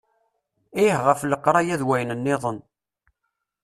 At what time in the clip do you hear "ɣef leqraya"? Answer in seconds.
1.05-1.75